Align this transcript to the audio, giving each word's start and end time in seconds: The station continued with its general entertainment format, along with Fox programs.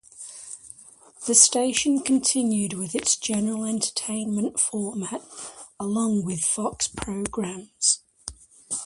The 1.27 1.35
station 1.35 1.99
continued 1.99 2.73
with 2.73 2.95
its 2.95 3.15
general 3.15 3.65
entertainment 3.65 4.59
format, 4.59 5.21
along 5.79 6.25
with 6.25 6.43
Fox 6.43 6.87
programs. 6.87 8.01